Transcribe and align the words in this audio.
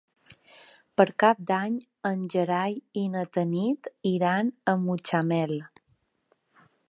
Per 0.99 1.05
Cap 1.23 1.43
d'Any 1.51 1.75
en 2.11 2.23
Gerai 2.35 2.79
i 3.03 3.05
na 3.17 3.25
Tanit 3.37 3.91
iran 4.13 4.51
a 4.73 4.77
Mutxamel. 4.87 5.57